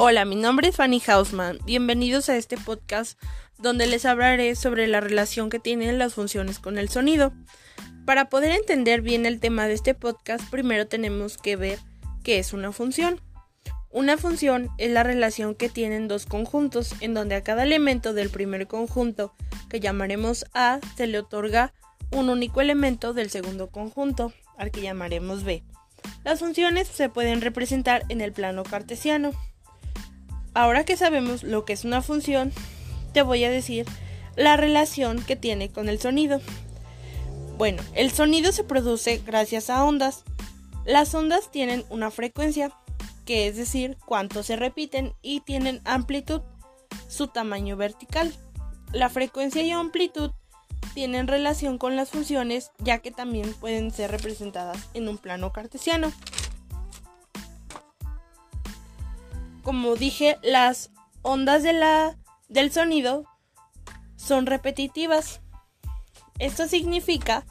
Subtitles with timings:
[0.00, 1.58] Hola, mi nombre es Fanny Hausman.
[1.66, 3.20] Bienvenidos a este podcast
[3.58, 7.32] donde les hablaré sobre la relación que tienen las funciones con el sonido.
[8.06, 11.80] Para poder entender bien el tema de este podcast, primero tenemos que ver
[12.22, 13.20] qué es una función.
[13.90, 18.30] Una función es la relación que tienen dos conjuntos, en donde a cada elemento del
[18.30, 19.34] primer conjunto,
[19.68, 21.74] que llamaremos A, se le otorga
[22.12, 25.64] un único elemento del segundo conjunto, al que llamaremos B.
[26.22, 29.32] Las funciones se pueden representar en el plano cartesiano.
[30.58, 32.52] Ahora que sabemos lo que es una función,
[33.12, 33.86] te voy a decir
[34.34, 36.40] la relación que tiene con el sonido.
[37.56, 40.24] Bueno, el sonido se produce gracias a ondas.
[40.84, 42.72] Las ondas tienen una frecuencia,
[43.24, 46.40] que es decir, cuánto se repiten, y tienen amplitud,
[47.06, 48.34] su tamaño vertical.
[48.92, 50.32] La frecuencia y amplitud
[50.92, 56.12] tienen relación con las funciones, ya que también pueden ser representadas en un plano cartesiano.
[59.68, 63.26] Como dije, las ondas del sonido
[64.16, 65.42] son repetitivas.
[66.38, 67.44] Esto significa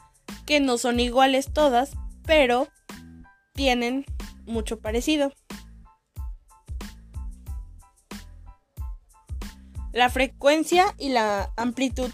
[0.44, 1.92] que no son iguales todas,
[2.26, 2.66] pero
[3.54, 4.04] tienen
[4.46, 5.32] mucho parecido.
[9.92, 12.10] La frecuencia y la amplitud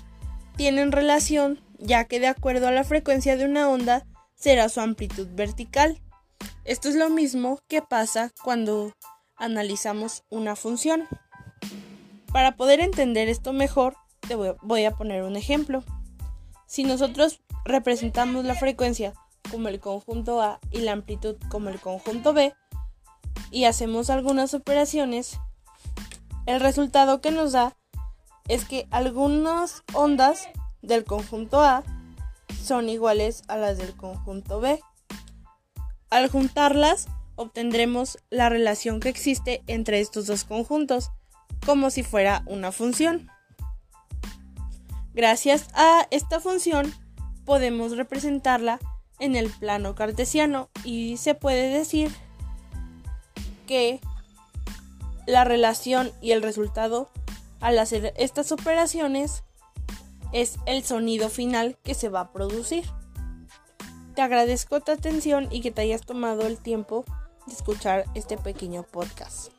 [0.55, 5.29] tienen relación, ya que de acuerdo a la frecuencia de una onda será su amplitud
[5.33, 6.03] vertical.
[6.67, 8.93] Esto es lo mismo que pasa cuando
[9.37, 11.07] analizamos una función.
[12.33, 15.85] Para poder entender esto mejor, te voy a poner un ejemplo.
[16.67, 19.15] Si nosotros representamos la frecuencia
[19.51, 22.55] como el conjunto A y la amplitud como el conjunto B
[23.51, 25.39] y hacemos algunas operaciones,
[26.47, 27.77] el resultado que nos da
[28.49, 30.49] es que algunas ondas
[30.83, 31.83] del conjunto A
[32.63, 34.81] son iguales a las del conjunto B.
[36.11, 41.11] Al juntarlas, obtendremos la relación que existe entre estos dos conjuntos,
[41.65, 43.29] como si fuera una función.
[45.15, 46.93] Gracias a esta función
[47.45, 48.81] podemos representarla
[49.21, 52.11] en el plano cartesiano y se puede decir
[53.67, 54.01] que
[55.27, 57.11] la relación y el resultado
[57.61, 59.45] al hacer estas operaciones
[60.33, 62.85] es el sonido final que se va a producir.
[64.15, 67.05] Te agradezco tu atención y que te hayas tomado el tiempo
[67.47, 69.51] de escuchar este pequeño podcast.